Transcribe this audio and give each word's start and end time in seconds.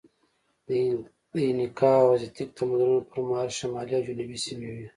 د 1.33 1.35
اینکا 1.45 1.91
او 2.01 2.07
ازتک 2.15 2.49
تمدنونو 2.57 3.07
پر 3.09 3.19
مهال 3.29 3.49
شمالي 3.59 3.93
او 3.97 4.05
جنوبي 4.07 4.37
سیمې 4.45 4.69
وې. 4.75 4.85